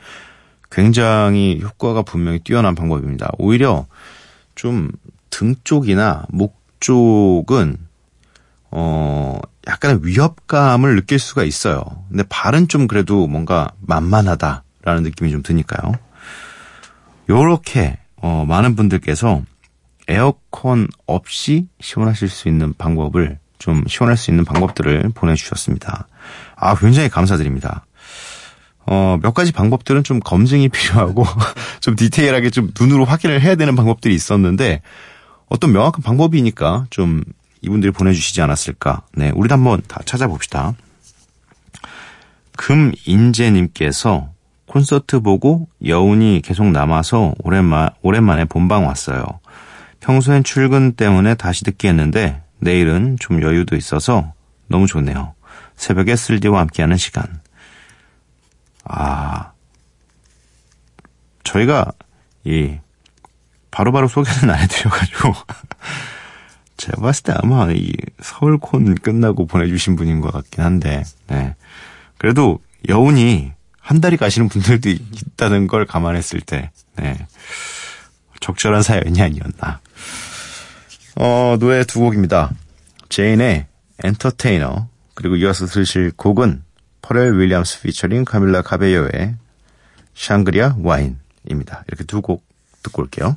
굉장히 0.70 1.60
효과가 1.62 2.02
분명히 2.02 2.40
뛰어난 2.40 2.74
방법입니다. 2.74 3.30
오히려 3.38 3.86
좀 4.54 4.90
등 5.36 5.54
쪽이나 5.64 6.24
목 6.30 6.58
쪽은 6.80 7.76
어 8.70 9.38
약간의 9.66 10.00
위협감을 10.02 10.96
느낄 10.96 11.18
수가 11.18 11.44
있어요. 11.44 11.82
근데 12.08 12.22
발은 12.22 12.68
좀 12.68 12.86
그래도 12.86 13.26
뭔가 13.26 13.70
만만하다라는 13.80 15.02
느낌이 15.02 15.30
좀 15.30 15.42
드니까요. 15.42 15.92
요렇게 17.28 17.98
어 18.16 18.46
많은 18.48 18.76
분들께서 18.76 19.42
에어컨 20.08 20.88
없이 21.06 21.66
시원하실 21.80 22.28
수 22.28 22.48
있는 22.48 22.74
방법을 22.74 23.38
좀 23.58 23.84
시원할 23.86 24.16
수 24.16 24.30
있는 24.30 24.44
방법들을 24.44 25.10
보내주셨습니다. 25.14 26.06
아, 26.56 26.74
굉장히 26.76 27.08
감사드립니다. 27.08 27.84
어, 28.86 29.18
몇 29.20 29.34
가지 29.34 29.52
방법들은 29.52 30.04
좀 30.04 30.20
검증이 30.20 30.68
필요하고 30.70 31.24
좀 31.80 31.96
디테일하게 31.96 32.50
좀 32.50 32.70
눈으로 32.78 33.04
확인을 33.04 33.40
해야 33.40 33.56
되는 33.56 33.74
방법들이 33.74 34.14
있었는데 34.14 34.82
어떤 35.48 35.72
명확한 35.72 36.02
방법이니까 36.02 36.86
좀 36.90 37.22
이분들이 37.62 37.92
보내주시지 37.92 38.40
않았을까. 38.42 39.02
네, 39.14 39.30
우리도 39.34 39.54
한번 39.54 39.82
다 39.88 40.00
찾아봅시다. 40.04 40.74
금인재님께서 42.56 44.30
콘서트 44.66 45.20
보고 45.20 45.68
여운이 45.84 46.42
계속 46.44 46.66
남아서 46.66 47.34
오랜만, 47.42 47.90
오랜만에 48.02 48.44
본방 48.44 48.86
왔어요. 48.86 49.24
평소엔 50.06 50.44
출근 50.44 50.92
때문에 50.92 51.34
다시 51.34 51.64
듣기 51.64 51.88
했는데 51.88 52.40
내일은 52.58 53.16
좀 53.18 53.42
여유도 53.42 53.74
있어서 53.74 54.32
너무 54.68 54.86
좋네요. 54.86 55.34
새벽에 55.74 56.14
쓸디와 56.14 56.60
함께하는 56.60 56.96
시간. 56.96 57.40
아, 58.84 59.50
저희가 61.42 61.90
이 62.44 62.76
바로 63.72 63.90
바로 63.90 64.06
소개는 64.06 64.48
안 64.48 64.60
해드려가지고 64.60 65.34
제가 66.76 67.02
봤을 67.02 67.24
때 67.24 67.34
아마 67.42 67.68
이 67.72 67.92
서울콘 68.20 68.94
끝나고 68.94 69.48
보내주신 69.48 69.96
분인 69.96 70.20
것 70.20 70.32
같긴 70.32 70.62
한데, 70.62 71.02
네. 71.26 71.56
그래도 72.16 72.60
여운이 72.88 73.50
한 73.80 74.00
달이 74.00 74.18
가시는 74.18 74.48
분들도 74.48 74.88
있다는 74.88 75.66
걸 75.66 75.84
감안했을 75.84 76.42
때, 76.42 76.70
네. 76.94 77.26
적절한 78.38 78.82
사연이 78.82 79.20
아니었나. 79.20 79.80
어, 81.16 81.56
노래 81.58 81.84
두 81.84 82.00
곡입니다. 82.00 82.50
제인의 83.08 83.66
엔터테이너, 84.04 84.88
그리고 85.14 85.36
이어서 85.36 85.66
들으실 85.66 86.12
곡은 86.16 86.62
퍼렐 87.02 87.38
윌리엄스 87.38 87.82
피처링 87.82 88.24
카밀라 88.24 88.62
카베요의 88.62 89.36
샹그리아 90.14 90.76
와인입니다. 90.78 91.84
이렇게 91.88 92.04
두 92.04 92.20
곡 92.20 92.44
듣고 92.82 93.02
올게요. 93.02 93.36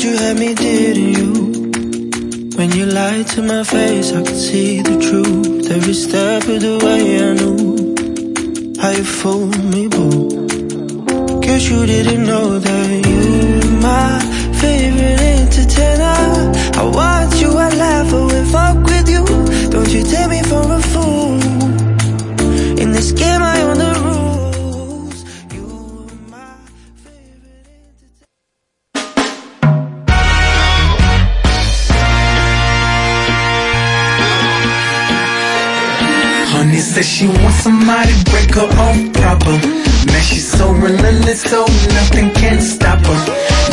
You 0.00 0.16
had? 0.16 1.37
When 2.58 2.72
you 2.72 2.86
lied 2.86 3.28
to 3.34 3.42
my 3.42 3.62
face, 3.62 4.10
I 4.12 4.20
could 4.20 4.34
see 4.34 4.82
the 4.82 4.98
truth. 4.98 5.70
Every 5.70 5.94
step 5.94 6.42
of 6.42 6.60
the 6.60 6.74
way, 6.84 7.02
I 7.22 7.32
knew 7.38 7.94
how 8.82 8.90
you 8.90 9.04
fooled 9.04 9.62
me, 9.72 9.86
boo. 9.86 11.38
Guess 11.40 11.70
you 11.70 11.86
didn't 11.86 12.26
know 12.26 12.58
that 12.58 12.90
you 13.06 13.18
were 13.60 13.80
my 13.80 14.18
favorite 14.60 15.20
entertainer. 15.38 16.50
I 16.80 16.82
watch 16.82 17.40
you, 17.40 17.50
I 17.50 17.68
laugh, 17.76 18.12
I 18.12 18.24
will 18.26 18.44
fuck 18.46 18.76
with 18.90 19.08
you. 19.08 19.24
Don't 19.70 19.92
you 19.94 20.02
take 20.02 20.28
me 20.28 20.42
for 20.42 20.64
a 20.78 20.82
fool. 20.82 21.27
Says 36.98 37.06
she 37.06 37.26
wants 37.28 37.62
somebody 37.62 38.10
break 38.24 38.50
her 38.58 38.66
off 38.66 38.98
proper. 39.12 39.54
Man, 40.10 40.22
she's 40.28 40.50
so 40.50 40.72
relentless, 40.72 41.42
so 41.42 41.60
nothing 41.94 42.28
can 42.34 42.60
stop 42.60 42.98
her. 43.06 43.20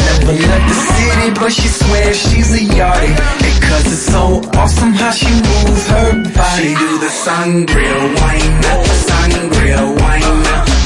Never 0.05 0.33
left 0.45 0.65
the 0.69 0.77
city, 0.93 1.33
but 1.33 1.51
she 1.51 1.67
swears 1.67 2.17
she's 2.21 2.53
a 2.53 2.63
yardie. 2.77 3.17
Cause 3.65 3.85
it's 3.93 4.05
so 4.13 4.43
awesome 4.53 4.93
how 4.93 5.09
she 5.09 5.31
moves 5.33 5.87
her 5.87 6.11
body. 6.37 6.69
She 6.69 6.75
do 6.75 6.99
the 6.99 7.11
sangria 7.25 7.97
wine, 8.21 8.61
sangria 9.09 9.81
wine. 10.01 10.37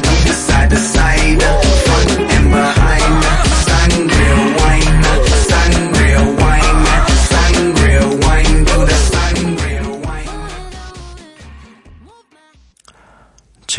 Move 0.08 0.36
side 0.48 0.70
to 0.70 0.78
side, 0.78 1.69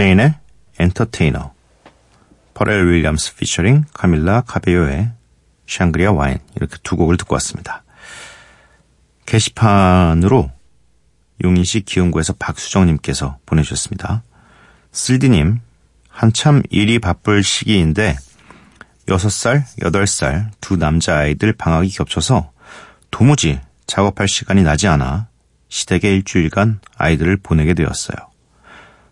제인의 0.00 0.34
엔터테이너 0.78 1.52
퍼렐 2.54 2.88
윌리엄스 2.88 3.34
피처링 3.34 3.84
카밀라 3.92 4.40
카베요의 4.46 5.10
Sangria 5.66 6.12
Wine 6.12 6.38
이렇게 6.56 6.76
두 6.82 6.96
곡을 6.96 7.18
듣고 7.18 7.34
왔습니다. 7.34 7.84
게시판으로 9.26 10.50
용인시 11.44 11.82
기흥구에서 11.82 12.32
박수정님께서 12.38 13.40
보내주셨습니다. 13.44 14.22
쓸디님 14.90 15.60
한참 16.08 16.62
일이 16.70 16.98
바쁠 16.98 17.44
시기인데 17.44 18.16
6살, 19.06 19.64
8살 19.80 20.48
두 20.62 20.78
남자아이들 20.78 21.52
방학이 21.52 21.90
겹쳐서 21.90 22.52
도무지 23.10 23.60
작업할 23.86 24.28
시간이 24.28 24.62
나지 24.62 24.88
않아 24.88 25.28
시댁에 25.68 26.10
일주일간 26.10 26.80
아이들을 26.96 27.36
보내게 27.42 27.74
되었어요. 27.74 28.29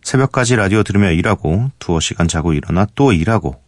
새벽까지 0.02 0.56
라디오 0.56 0.82
들으며 0.82 1.10
일하고 1.10 1.70
두어 1.78 2.00
시간 2.00 2.28
자고 2.28 2.52
일어나 2.52 2.86
또 2.94 3.12
일하고 3.12 3.60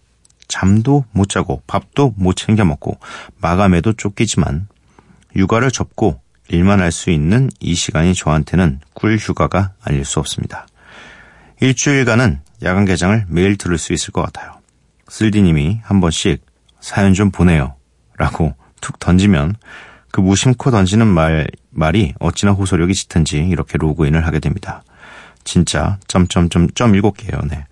잠도 0.48 1.04
못 1.12 1.28
자고 1.28 1.62
밥도 1.66 2.14
못 2.16 2.34
챙겨 2.34 2.64
먹고 2.64 2.98
마감에도 3.40 3.92
쫓기지만 3.92 4.68
육아를 5.36 5.70
접고 5.70 6.20
일만 6.48 6.80
할 6.80 6.90
수 6.90 7.10
있는 7.10 7.48
이 7.60 7.74
시간이 7.74 8.14
저한테는 8.14 8.80
꿀 8.94 9.16
휴가가 9.16 9.72
아닐 9.82 10.04
수 10.04 10.18
없습니다. 10.18 10.66
일주일간은 11.60 12.40
야간 12.62 12.84
개장을 12.84 13.26
매일 13.28 13.56
들을 13.56 13.78
수 13.78 13.92
있을 13.92 14.12
것 14.12 14.22
같아요. 14.22 14.54
쓸디님이 15.08 15.80
한 15.84 16.00
번씩 16.00 16.44
사연 16.80 17.14
좀 17.14 17.30
보내요. 17.30 17.74
라고 18.16 18.54
툭 18.80 18.98
던지면 18.98 19.54
그 20.10 20.20
무심코 20.20 20.70
던지는 20.70 21.06
말, 21.06 21.46
말이 21.70 22.14
어찌나 22.18 22.52
호소력이 22.52 22.94
짙은지 22.94 23.38
이렇게 23.38 23.78
로그인을 23.78 24.26
하게 24.26 24.40
됩니다. 24.40 24.82
진짜 25.44 25.98
점점점점 26.06 26.94
일곱 26.94 27.16
개요. 27.16 27.40
네. 27.48 27.66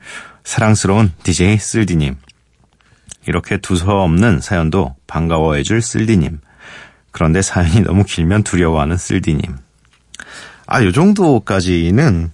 사랑스러운 0.45 1.13
DJ 1.23 1.59
쓸디님. 1.59 2.17
이렇게 3.27 3.59
두서없는 3.59 4.41
사연도 4.41 4.97
반가워해줄 5.07 5.83
쓸디님. 5.83 6.41
그런데 7.11 7.43
사연이 7.43 7.81
너무 7.81 8.05
길면 8.05 8.45
두려워하는 8.45 8.97
쓸디님. 8.97 9.43
아, 10.67 10.83
요 10.83 10.93
정도까지는 10.93 12.31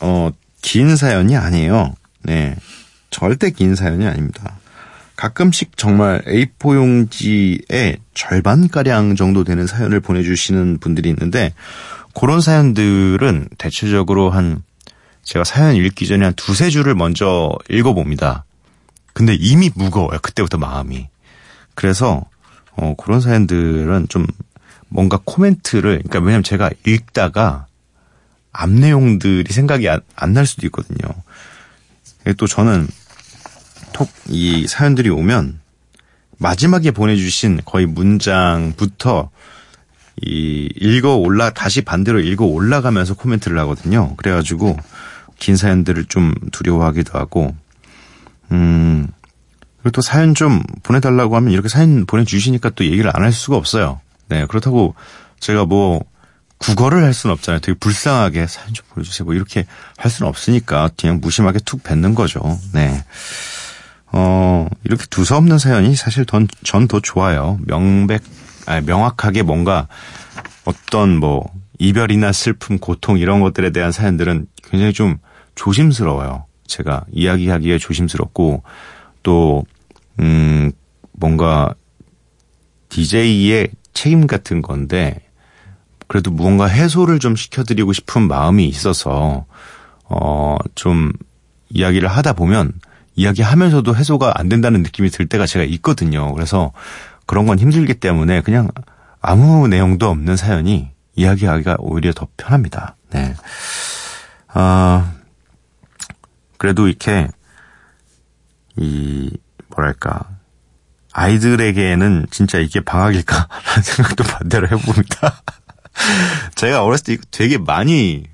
어, 0.00 0.30
긴 0.62 0.96
사연이 0.96 1.36
아니에요. 1.36 1.94
네. 2.22 2.56
절대 3.10 3.50
긴 3.50 3.74
사연이 3.74 4.06
아닙니다. 4.06 4.58
가끔씩 5.16 5.76
정말 5.76 6.22
A4 6.22 6.74
용지의 6.74 7.98
절반가량 8.14 9.14
정도 9.14 9.44
되는 9.44 9.66
사연을 9.66 10.00
보내주시는 10.00 10.78
분들이 10.78 11.10
있는데, 11.10 11.54
그런 12.14 12.40
사연들은 12.40 13.48
대체적으로 13.58 14.30
한, 14.30 14.62
제가 15.24 15.44
사연 15.44 15.76
읽기 15.76 16.06
전에 16.06 16.24
한 16.24 16.34
두세 16.34 16.70
줄을 16.70 16.94
먼저 16.94 17.52
읽어봅니다. 17.70 18.44
근데 19.12 19.34
이미 19.34 19.70
무거워요. 19.74 20.18
그때부터 20.20 20.58
마음이. 20.58 21.08
그래서, 21.74 22.24
어, 22.72 22.94
그런 22.96 23.20
사연들은 23.20 24.06
좀 24.08 24.26
뭔가 24.88 25.18
코멘트를, 25.24 25.98
그러니까 25.98 26.18
왜냐면 26.18 26.42
제가 26.42 26.70
읽다가 26.86 27.66
앞 28.52 28.70
내용들이 28.70 29.50
생각이 29.52 29.88
안 29.88 30.32
날 30.32 30.46
수도 30.46 30.66
있거든요. 30.66 30.98
또 32.36 32.46
저는 32.46 32.86
톡 33.92 34.08
이 34.28 34.66
사연들이 34.66 35.10
오면 35.10 35.60
마지막에 36.38 36.90
보내주신 36.90 37.60
거의 37.64 37.86
문장부터 37.86 39.30
이 40.20 40.68
읽어 40.76 41.16
올라 41.16 41.50
다시 41.50 41.82
반대로 41.82 42.20
읽어 42.20 42.44
올라가면서 42.44 43.14
코멘트를 43.14 43.58
하거든요. 43.60 44.14
그래가지고 44.16 44.76
긴 45.42 45.56
사연들을 45.56 46.04
좀 46.04 46.32
두려워하기도 46.52 47.18
하고 47.18 47.52
음 48.52 49.08
그리고 49.82 49.90
또 49.90 50.00
사연 50.00 50.36
좀 50.36 50.62
보내달라고 50.84 51.34
하면 51.34 51.50
이렇게 51.50 51.68
사연 51.68 52.06
보내주시니까 52.06 52.70
또 52.70 52.84
얘기를 52.84 53.10
안 53.12 53.24
할 53.24 53.32
수가 53.32 53.56
없어요. 53.56 54.00
네 54.28 54.46
그렇다고 54.46 54.94
제가 55.40 55.64
뭐 55.64 56.00
국어를 56.58 57.02
할 57.02 57.12
수는 57.12 57.32
없잖아요. 57.34 57.58
되게 57.60 57.76
불쌍하게 57.76 58.46
사연 58.46 58.72
좀 58.72 58.86
보내주세요. 58.90 59.24
뭐 59.24 59.34
이렇게 59.34 59.66
할 59.96 60.12
수는 60.12 60.28
없으니까 60.28 60.90
그냥 60.96 61.18
무심하게 61.20 61.58
툭 61.64 61.82
뱉는 61.82 62.14
거죠. 62.14 62.40
네. 62.72 63.02
어, 64.12 64.68
이렇게 64.84 65.04
두서없는 65.10 65.58
사연이 65.58 65.96
사실 65.96 66.24
전 66.24 66.46
더 66.86 67.00
좋아요. 67.00 67.58
명백, 67.66 68.22
아니, 68.66 68.86
명확하게 68.86 69.42
뭔가 69.42 69.88
어떤 70.64 71.16
뭐 71.18 71.50
이별이나 71.80 72.30
슬픔, 72.30 72.78
고통 72.78 73.18
이런 73.18 73.40
것들에 73.40 73.70
대한 73.70 73.90
사연들은 73.90 74.46
굉장히 74.70 74.92
좀 74.92 75.18
조심스러워요. 75.54 76.46
제가 76.66 77.04
이야기하기에 77.12 77.78
조심스럽고 77.78 78.62
또, 79.22 79.64
음, 80.20 80.72
뭔가 81.12 81.74
DJ의 82.88 83.68
책임 83.92 84.26
같은 84.26 84.62
건데 84.62 85.20
그래도 86.08 86.30
무언가 86.30 86.66
해소를 86.66 87.18
좀 87.18 87.36
시켜드리고 87.36 87.92
싶은 87.92 88.28
마음이 88.28 88.66
있어서, 88.66 89.46
어, 90.04 90.56
좀 90.74 91.12
이야기를 91.70 92.08
하다 92.08 92.34
보면 92.34 92.72
이야기하면서도 93.14 93.94
해소가 93.96 94.32
안 94.36 94.48
된다는 94.48 94.82
느낌이 94.82 95.10
들 95.10 95.26
때가 95.26 95.46
제가 95.46 95.64
있거든요. 95.64 96.32
그래서 96.34 96.72
그런 97.26 97.46
건 97.46 97.58
힘들기 97.58 97.94
때문에 97.94 98.40
그냥 98.42 98.68
아무 99.20 99.68
내용도 99.68 100.08
없는 100.08 100.36
사연이 100.36 100.90
이야기하기가 101.14 101.76
오히려 101.78 102.12
더 102.12 102.26
편합니다. 102.36 102.96
네. 103.10 103.34
아, 104.48 105.12
그래도 106.62 106.86
이렇게, 106.86 107.26
이, 108.76 109.36
뭐랄까, 109.74 110.28
아이들에게는 111.12 112.26
진짜 112.30 112.60
이게 112.60 112.78
방학일까? 112.78 113.48
라는 113.66 113.82
생각도 113.82 114.22
반대로 114.22 114.68
해봅니다. 114.68 115.42
제가 116.54 116.84
어렸을 116.84 117.04
때 117.04 117.12
이거 117.14 117.24
되게 117.32 117.58
많이 117.58 118.26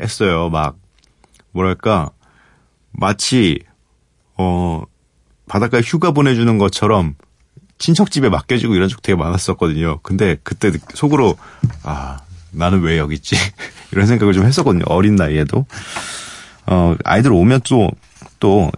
했어요. 0.00 0.48
막, 0.50 0.78
뭐랄까, 1.52 2.10
마치, 2.90 3.60
어, 4.36 4.82
바닷가에 5.46 5.80
휴가 5.80 6.10
보내주는 6.10 6.58
것처럼 6.58 7.14
친척 7.78 8.10
집에 8.10 8.28
맡겨주고 8.30 8.74
이런 8.74 8.88
적 8.88 9.00
되게 9.00 9.14
많았었거든요. 9.14 10.00
근데 10.02 10.38
그때 10.42 10.72
속으로, 10.94 11.38
아, 11.84 12.18
나는 12.50 12.80
왜 12.80 12.98
여기 12.98 13.14
있지? 13.14 13.36
이런 13.92 14.08
생각을 14.08 14.34
좀 14.34 14.44
했었거든요. 14.44 14.86
어린 14.88 15.14
나이에도. 15.14 15.66
어, 16.70 16.96
아이들 17.04 17.32
오면 17.32 17.60
또, 17.64 17.90
또, 18.38 18.70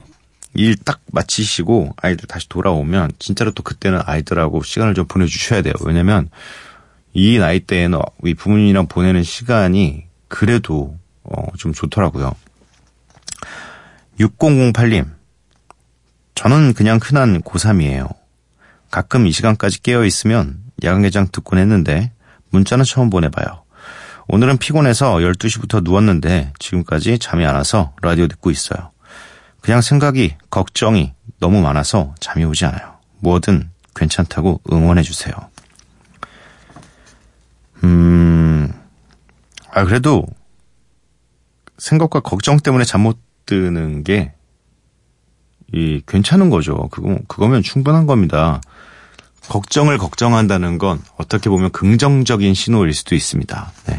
일 0.55 0.77
딱 0.77 1.01
마치시고 1.13 1.95
아이들 1.97 2.27
다시 2.27 2.49
돌아오면 2.49 3.13
진짜로 3.19 3.53
또 3.53 3.63
그때는 3.63 4.01
아이들하고 4.05 4.63
시간을 4.63 4.95
좀 4.95 5.07
보내주셔야 5.07 5.63
돼요. 5.63 5.73
왜냐면 5.81 6.29
이 7.15 7.39
나이 7.39 7.61
때에는 7.61 7.99
이 8.25 8.35
부모님이랑 8.35 8.87
보내는 8.89 9.23
시간이 9.23 10.05
그래도 10.29 10.99
어, 11.25 11.47
좀 11.57 11.73
좋더라고요. 11.73 12.33
6008님, 14.21 15.09
저는 16.35 16.75
그냥 16.75 16.99
흔한 17.03 17.41
고3이에요. 17.41 18.15
가끔 18.91 19.27
이 19.27 19.33
시간까지 19.33 19.83
깨어 19.83 20.05
있으면 20.05 20.61
야간 20.85 21.03
개장 21.03 21.29
듣곤 21.31 21.59
했는데 21.59 22.13
문자는 22.51 22.85
처음 22.85 23.09
보내봐요. 23.09 23.62
오늘은 24.33 24.57
피곤해서 24.57 25.17
12시부터 25.17 25.85
누웠는데 25.85 26.55
지금까지 26.59 27.19
잠이 27.19 27.45
안 27.45 27.55
와서 27.55 27.95
라디오 28.01 28.27
듣고 28.29 28.51
있어요. 28.51 28.91
그냥 29.61 29.83
생각이, 29.83 30.37
걱정이 30.49 31.13
너무 31.39 31.61
많아서 31.61 32.15
잠이 32.19 32.43
오지 32.47 32.65
않아요. 32.65 32.95
뭐든 33.19 33.69
괜찮다고 33.95 34.63
응원해주세요. 34.73 35.35
음, 37.85 38.73
아, 39.71 39.85
그래도 39.85 40.25
생각과 41.77 42.21
걱정 42.21 42.57
때문에 42.57 42.85
잠 42.85 43.03
못 43.03 43.19
드는 43.45 44.03
게, 44.03 44.33
이, 45.75 46.01
괜찮은 46.07 46.49
거죠. 46.49 46.89
그거, 46.89 47.19
그거면 47.29 47.63
충분한 47.63 48.07
겁니다. 48.07 48.63
걱정을 49.49 49.99
걱정한다는 49.99 50.79
건 50.79 51.01
어떻게 51.17 51.51
보면 51.51 51.73
긍정적인 51.73 52.55
신호일 52.55 52.95
수도 52.95 53.15
있습니다. 53.15 53.73
네. 53.87 53.97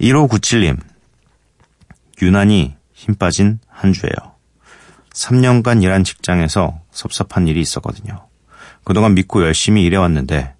1597님. 0.00 0.78
유난히 2.22 2.76
힘 2.92 3.14
빠진 3.14 3.58
한 3.68 3.92
주예요. 3.92 4.34
3년간 5.12 5.82
일한 5.82 6.04
직장에서 6.04 6.80
섭섭한 6.90 7.48
일이 7.48 7.60
있었거든요. 7.60 8.26
그동안 8.84 9.14
믿고 9.14 9.42
열심히 9.42 9.82
일해왔는데 9.84 10.54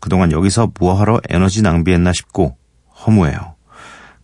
그동안 0.00 0.32
여기서 0.32 0.72
뭐하러 0.78 1.20
에너지 1.28 1.62
낭비했나 1.62 2.12
싶고 2.12 2.56
허무해요. 3.06 3.54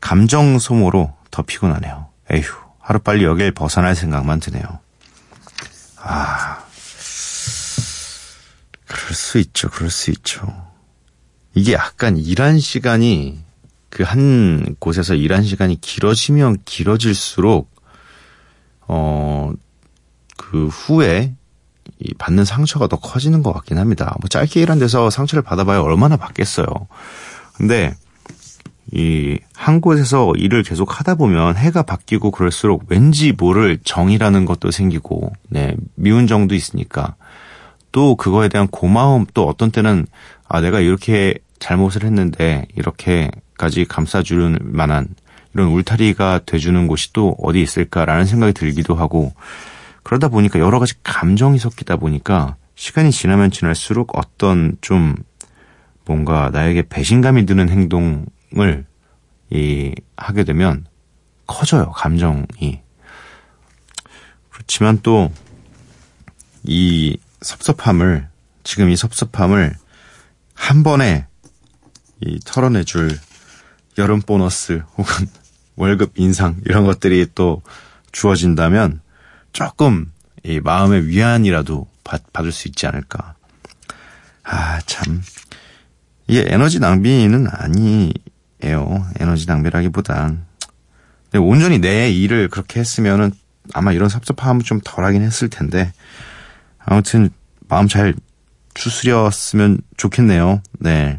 감정 0.01 0.59
소모로 0.59 1.15
더 1.31 1.43
피곤하네요. 1.43 2.09
에휴, 2.31 2.45
하루빨리 2.81 3.25
여길 3.25 3.53
벗어날 3.53 3.95
생각만 3.95 4.41
드네요. 4.41 4.65
아, 6.03 6.60
그럴 8.91 9.15
수 9.15 9.39
있죠, 9.39 9.71
그럴 9.71 9.89
수 9.89 10.11
있죠. 10.11 10.47
이게 11.55 11.73
약간 11.75 12.17
일한 12.17 12.59
시간이 12.59 13.39
그 13.89 14.03
한 14.05 14.77
곳에서 14.79 15.15
일한 15.15 15.43
시간이 15.45 15.81
길어지면 15.81 16.59
길어질수록 16.65 17.71
어, 18.89 19.53
그 20.37 20.67
후에 20.69 21.35
이 21.99 22.15
받는 22.15 22.45
상처가 22.45 22.87
더 22.89 22.97
커지는 22.97 23.43
것 23.43 23.53
같긴 23.53 23.79
합니다. 23.79 24.17
뭐 24.21 24.29
짧게 24.29 24.61
일한 24.61 24.79
데서 24.79 25.11
상처를 25.11 25.43
받아봐야 25.43 25.81
얼마나 25.81 26.17
받겠어요. 26.17 26.67
근데 27.57 27.95
이 28.93 29.39
한 29.61 29.83
곳에서 29.83 30.33
일을 30.39 30.63
계속 30.63 30.99
하다 30.99 31.17
보면 31.17 31.55
해가 31.57 31.83
바뀌고 31.83 32.31
그럴수록 32.31 32.85
왠지 32.89 33.33
모를 33.33 33.79
정이라는 33.85 34.47
것도 34.47 34.71
생기고 34.71 35.35
네 35.51 35.77
미운 35.97 36.27
정도 36.27 36.55
있으니까 36.55 37.15
또 37.93 38.15
그거에 38.17 38.49
대한 38.49 38.67
고마움 38.69 39.27
또 39.35 39.47
어떤 39.47 39.71
때는 39.71 40.07
아 40.49 40.61
내가 40.61 40.81
이렇게 40.81 41.35
잘못을 41.59 42.05
했는데 42.05 42.67
이렇게까지 42.77 43.85
감싸주는 43.87 44.59
만한 44.63 45.09
이런 45.55 45.69
울타리가 45.69 46.41
돼주는 46.47 46.87
곳이 46.87 47.13
또 47.13 47.37
어디 47.43 47.61
있을까라는 47.61 48.25
생각이 48.25 48.53
들기도 48.53 48.95
하고 48.95 49.33
그러다 50.03 50.29
보니까 50.29 50.59
여러 50.59 50.79
가지 50.79 50.95
감정이 51.03 51.59
섞이다 51.59 51.97
보니까 51.97 52.57
시간이 52.77 53.11
지나면 53.11 53.51
지날수록 53.51 54.17
어떤 54.17 54.77
좀 54.81 55.15
뭔가 56.07 56.51
나에게 56.51 56.83
배신감이 56.89 57.47
드는 57.47 57.69
행동을 57.69 58.87
이 59.51 59.95
하게 60.17 60.45
되면 60.45 60.87
커져요 61.47 61.91
감정이. 61.91 62.81
그렇지만 64.51 64.99
또 65.03 65.31
이 66.65 67.17
섭섭함을 67.43 68.29
지금 68.65 68.91
이 68.91 68.97
섭섭함을 68.97 69.75
한 70.55 70.83
번에 70.83 71.27
이 72.21 72.39
털어내줄 72.45 73.19
여름 73.99 74.21
보너스 74.21 74.83
혹은 74.97 75.27
월급 75.77 76.13
인상 76.17 76.57
이런 76.67 76.85
것들이 76.85 77.27
또 77.35 77.63
주어진다면 78.13 79.01
조금 79.53 80.13
이 80.43 80.61
마음의 80.61 81.07
위안이라도 81.09 81.89
받, 82.05 82.33
받을 82.33 82.53
수 82.53 82.69
있지 82.69 82.87
않을까. 82.87 83.35
아, 84.43 84.81
참. 84.87 85.23
이게 86.27 86.45
에너지 86.49 86.81
낭비는 86.81 87.47
아니에요. 87.51 89.07
에너지 89.19 89.47
낭비라기보단. 89.47 90.45
근데 91.25 91.39
온전히 91.39 91.79
내 91.79 92.11
일을 92.11 92.49
그렇게 92.49 92.81
했으면은 92.81 93.33
아마 93.73 93.93
이런 93.93 94.09
섭섭함은 94.09 94.63
좀 94.63 94.81
덜하긴 94.83 95.23
했을 95.23 95.49
텐데. 95.49 95.93
아무튼 96.85 97.31
마음 97.69 97.89
잘 97.89 98.15
추스렸으면 98.75 99.81
좋겠네요. 99.97 100.63
네. 100.79 101.17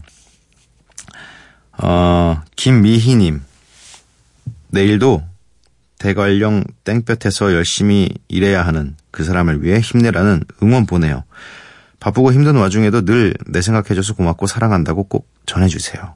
어, 1.77 2.41
김미희님. 2.55 3.41
내일도 4.69 5.23
대관령 5.99 6.63
땡볕에서 6.83 7.53
열심히 7.53 8.09
일해야 8.27 8.65
하는 8.65 8.95
그 9.11 9.23
사람을 9.23 9.63
위해 9.63 9.79
힘내라는 9.79 10.43
응원 10.63 10.85
보내요. 10.85 11.23
바쁘고 11.99 12.33
힘든 12.33 12.55
와중에도 12.55 13.05
늘 13.05 13.33
내 13.47 13.61
생각해줘서 13.61 14.15
고맙고 14.15 14.47
사랑한다고 14.47 15.03
꼭 15.03 15.29
전해주세요. 15.45 16.15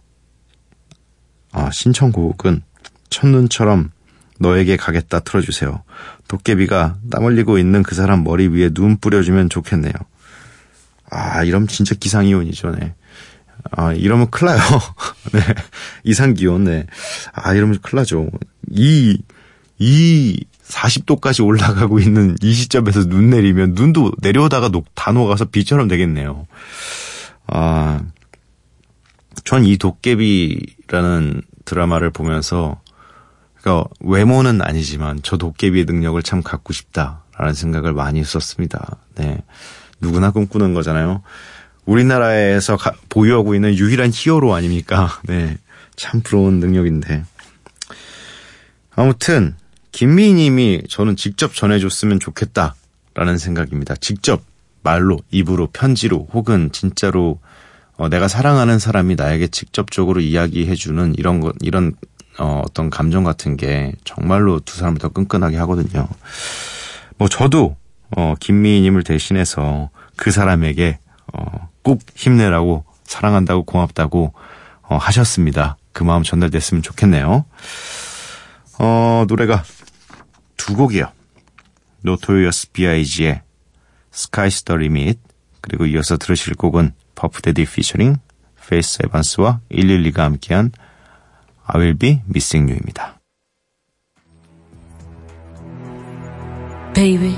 아, 1.51 1.69
신청곡은 1.71 2.63
첫눈처럼 3.10 3.91
너에게 4.39 4.78
가겠다 4.78 5.19
틀어주세요. 5.21 5.84
도깨비가 6.28 6.98
땀 7.10 7.26
흘리고 7.26 7.58
있는 7.58 7.84
그 7.84 7.95
사람 7.95 8.24
머리 8.24 8.48
위에 8.48 8.69
눈 8.69 8.98
뿌려주면 8.98 9.50
좋겠네요. 9.50 9.93
아, 11.10 11.43
이러면 11.43 11.67
진짜 11.67 11.95
기상이온이죠, 11.95 12.71
네. 12.71 12.93
아, 13.71 13.93
이러면 13.93 14.30
큰일 14.30 14.54
나요. 14.54 14.60
네. 15.32 15.39
이상기온, 16.04 16.63
네. 16.65 16.86
아, 17.34 17.54
이러면 17.54 17.80
큰일 17.82 18.02
나죠. 18.02 18.28
이, 18.71 19.17
이 19.80 20.45
40도까지 20.67 21.45
올라가고 21.45 22.00
있는 22.00 22.36
이 22.41 22.54
시점에서 22.54 23.06
눈 23.08 23.30
내리면 23.30 23.74
눈도 23.76 24.12
내려오다가 24.21 24.69
녹, 24.69 24.93
다 24.95 25.12
녹아서 25.12 25.45
비처럼 25.45 25.88
되겠네요. 25.88 26.48
아, 27.48 28.02
전 29.43 29.63
이 29.63 29.78
도깨비라는 29.78 31.41
드라마를 31.65 32.10
보면서, 32.10 32.82
그러니까 33.65 33.89
외모는 33.99 34.62
아니지만 34.62 35.21
저 35.23 35.38
도깨비의 35.38 35.86
능력을 35.86 36.21
참 36.21 36.43
갖고 36.43 36.71
싶다라는 36.71 37.56
생각을 37.56 37.93
많이 37.93 38.19
했었습니다. 38.19 38.97
네. 39.15 39.41
누구나 39.99 40.30
꿈꾸는 40.30 40.75
거잖아요. 40.75 41.23
우리나라에서 41.86 42.78
가, 42.78 42.93
보유하고 43.10 43.56
있는 43.56 43.75
유일한 43.75 44.12
히어로 44.13 44.54
아닙니까? 44.54 45.19
네. 45.25 45.58
참 45.95 46.21
부러운 46.21 46.60
능력인데. 46.60 47.23
아무튼, 48.95 49.56
김미희 49.91 50.34
님이 50.34 50.84
저는 50.88 51.15
직접 51.15 51.56
전해줬으면 51.56 52.19
좋겠다라는 52.19 53.39
생각입니다. 53.39 53.95
직접 53.95 54.43
말로, 54.84 55.19
입으로, 55.32 55.67
편지로, 55.73 56.28
혹은 56.34 56.71
진짜로 56.71 57.39
어, 57.97 58.10
내가 58.10 58.28
사랑하는 58.28 58.78
사람이 58.78 59.15
나에게 59.15 59.47
직접적으로 59.47 60.19
이야기해주는 60.19 61.15
이런 61.17 61.39
것, 61.39 61.56
이런 61.62 61.93
어, 62.38 62.62
어떤 62.65 62.89
감정 62.89 63.24
같은 63.24 63.58
게 63.58 63.93
정말로 64.04 64.60
두 64.60 64.78
사람을 64.78 65.00
더 65.00 65.10
끈끈하게 65.10 65.58
하거든요. 65.58 66.08
뭐 67.17 67.28
저도 67.30 67.76
어, 68.15 68.36
김미희님을 68.39 69.04
대신해서 69.04 69.89
그 70.15 70.32
사람에게 70.32 71.00
어, 71.34 71.69
꼭 71.82 72.02
힘내라고 72.15 72.86
사랑한다고 73.04 73.63
고맙다고 73.63 74.34
어, 74.84 74.98
하셨습니다. 74.98 75.78
그 75.91 76.04
마음 76.04 76.24
전달됐으면 76.24 76.84
좋겠네요. 76.84 77.45
어, 78.80 79.26
노래가 79.28 79.63
두 80.58 80.76
곡이요. 80.76 81.12
노토리어스 82.02 82.71
B.I.G의 82.71 83.41
Sky's 84.12 84.65
the 84.65 84.78
Limit 84.78 85.19
그리고 85.62 85.86
이어서 85.86 86.17
들으실 86.17 86.56
곡은 86.56 86.93
퍼프데디 87.15 87.65
피처링 87.65 88.17
페이스 88.67 89.00
에반스와 89.04 89.62
112가 89.71 90.17
함께한 90.17 90.71
I 91.68 91.79
Will 91.79 91.94
Be 91.94 92.22
Missing 92.29 92.68
You입니다. 92.70 93.14
Baby, 96.94 97.37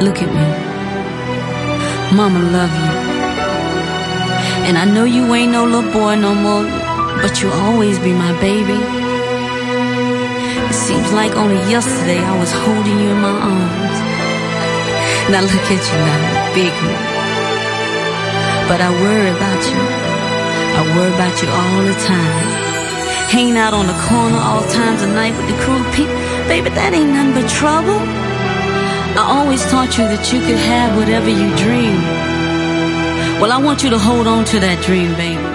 look 0.00 0.20
at 0.20 0.28
me. 0.28 0.46
Mama 2.16 2.40
love 2.50 2.74
you. 2.74 3.08
And 4.66 4.76
I 4.76 4.84
know 4.84 5.04
you 5.04 5.32
ain't 5.34 5.52
no 5.52 5.64
little 5.64 5.90
boy 5.92 6.16
no 6.16 6.34
more, 6.34 6.64
but 7.22 7.40
you'll 7.40 7.52
always 7.52 7.98
be 8.00 8.12
my 8.12 8.32
baby. 8.40 8.78
It 10.68 10.74
seems 10.74 11.12
like 11.12 11.36
only 11.36 11.56
yesterday 11.70 12.18
I 12.18 12.38
was 12.38 12.52
holding 12.52 12.98
you 12.98 13.08
in 13.10 13.20
my 13.20 13.32
arms. 13.32 13.98
Now 15.30 15.40
look 15.42 15.66
at 15.70 15.80
you 15.88 15.98
now, 16.04 16.54
big 16.54 16.74
me. 16.84 16.96
But 18.68 18.80
I 18.80 18.90
worry 19.00 19.30
about 19.30 19.62
you. 19.70 19.80
I 20.76 20.82
worry 20.96 21.12
about 21.14 21.42
you 21.42 21.48
all 21.48 21.82
the 21.88 21.96
time. 22.04 22.71
Hanging 23.33 23.57
out 23.57 23.73
on 23.73 23.87
the 23.87 23.97
corner 24.07 24.37
all 24.37 24.61
times 24.69 25.01
of 25.01 25.09
night 25.09 25.35
with 25.35 25.47
the 25.49 25.57
cruel 25.63 25.83
people. 25.97 26.13
Baby, 26.47 26.69
that 26.69 26.93
ain't 26.93 27.09
nothing 27.09 27.33
but 27.33 27.49
trouble. 27.49 27.97
I 29.17 29.25
always 29.25 29.65
taught 29.71 29.97
you 29.97 30.05
that 30.05 30.31
you 30.31 30.39
could 30.39 30.61
have 30.69 30.95
whatever 30.95 31.29
you 31.29 31.49
dream. 31.57 31.97
Well, 33.41 33.51
I 33.51 33.57
want 33.57 33.83
you 33.83 33.89
to 33.89 33.97
hold 33.97 34.27
on 34.27 34.45
to 34.45 34.59
that 34.59 34.83
dream, 34.85 35.15
baby. 35.15 35.52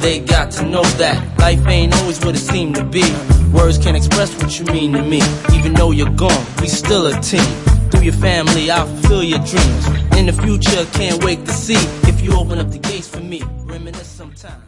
They 0.00 0.20
got 0.20 0.50
to 0.52 0.64
know 0.64 0.82
that 0.82 1.38
life 1.38 1.66
ain't 1.66 1.94
always 1.96 2.24
what 2.24 2.34
it 2.34 2.38
seemed 2.38 2.76
to 2.76 2.84
be. 2.84 3.04
Words 3.52 3.78
can't 3.78 3.96
express 3.96 4.34
what 4.40 4.58
you 4.58 4.64
mean 4.66 4.92
to 4.92 5.02
me. 5.02 5.20
Even 5.54 5.74
though 5.74 5.90
you're 5.90 6.10
gone, 6.10 6.44
we 6.60 6.68
still 6.68 7.06
a 7.06 7.20
team. 7.20 7.44
Through 7.90 8.02
your 8.02 8.14
family, 8.14 8.70
I'll 8.70 8.86
fulfill 8.86 9.24
your 9.24 9.38
dreams. 9.40 9.86
In 10.16 10.26
the 10.26 10.32
future, 10.32 10.84
can't 10.92 11.22
wait 11.24 11.44
to 11.46 11.52
see 11.52 11.80
if 12.08 12.20
you 12.20 12.32
open 12.34 12.58
up 12.58 12.70
the 12.70 12.78
gates 12.78 13.08
for 13.08 13.20
me. 13.20 13.42
Reminisce 13.64 14.06
sometime. 14.06 14.62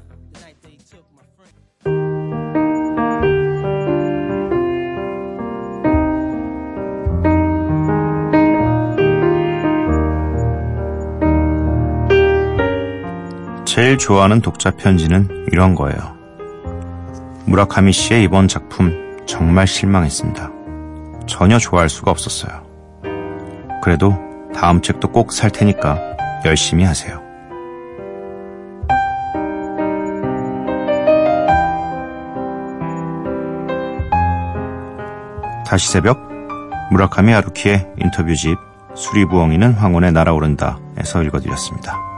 제일 13.73 13.99
좋아하는 13.99 14.41
독자 14.41 14.73
편지는 14.73 15.47
이런 15.53 15.77
거예요. 15.77 15.97
무라카미 17.47 17.93
씨의 17.93 18.25
이번 18.25 18.49
작품 18.49 19.17
정말 19.27 19.69
실망했습니다. 19.69 20.51
전혀 21.29 21.57
좋아할 21.57 21.89
수가 21.89 22.11
없었어요. 22.11 22.67
그래도 23.81 24.13
다음 24.53 24.83
책도 24.83 25.13
꼭 25.13 25.31
살 25.31 25.51
테니까 25.51 26.01
열심히 26.47 26.83
하세요. 26.83 27.23
다시 35.65 35.93
새벽 35.93 36.19
무라카미 36.91 37.33
아루키의 37.33 37.87
인터뷰집 37.99 38.59
수리부엉이는 38.97 39.75
황혼에 39.75 40.11
날아오른다에서 40.11 41.23
읽어드렸습니다. 41.23 42.10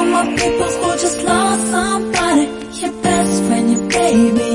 For 0.00 0.06
my 0.06 0.24
people 0.34 0.70
who 0.80 0.90
just 0.96 1.22
lost 1.24 1.66
somebody. 1.70 2.46
Your 2.80 2.92
best 3.02 3.44
friend, 3.44 3.70
your 3.70 3.86
baby, 3.90 4.49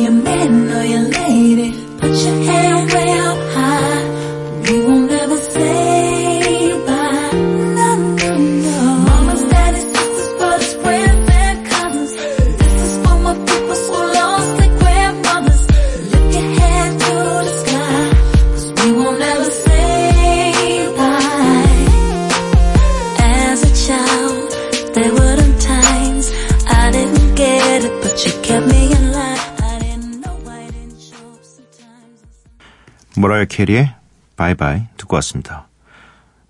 캐리의 33.55 33.95
Bye 34.35 34.58
Bye 34.58 34.81
듣고 34.97 35.15
왔습니다. 35.15 35.69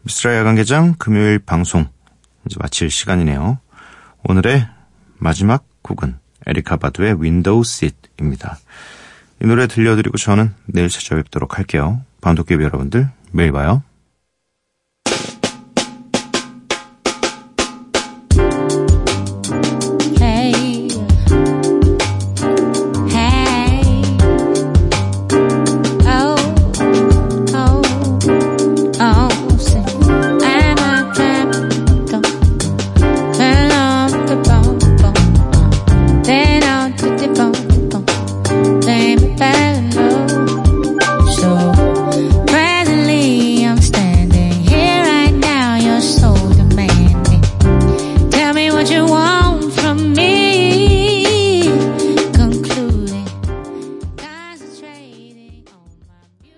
미스라 0.02 0.38
야간개장 0.38 0.96
금요일 0.98 1.38
방송 1.38 1.88
이제 2.48 2.56
마칠 2.60 2.90
시간이네요. 2.90 3.60
오늘의 4.24 4.68
마지막 5.20 5.68
곡은 5.84 6.18
에리카 6.48 6.78
바두의 6.78 7.22
Window 7.22 7.64
Seat입니다. 7.64 8.58
이 9.40 9.46
노래 9.46 9.68
들려드리고 9.68 10.18
저는 10.18 10.56
내일 10.66 10.90
찾아뵙도록 10.90 11.60
할게요. 11.60 12.02
반도깨비 12.22 12.64
여러분들 12.64 13.08
매일 13.32 13.52
봐요. 13.52 13.84